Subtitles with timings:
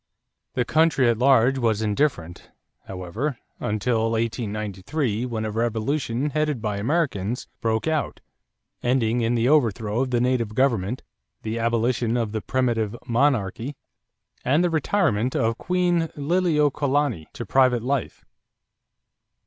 [0.55, 2.49] The country at large was indifferent,
[2.87, 8.19] however, until 1893, when a revolution, headed by Americans, broke out,
[8.81, 11.03] ending in the overthrow of the native government,
[11.43, 13.75] the abolition of the primitive monarchy,
[14.43, 18.25] and the retirement of Queen Liliuokalani to private life.